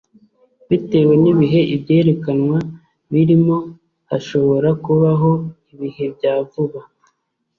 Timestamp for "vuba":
6.49-6.79